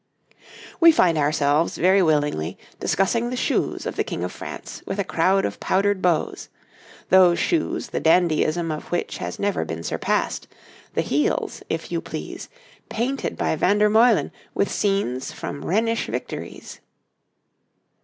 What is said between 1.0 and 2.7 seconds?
ourselves, very willingly,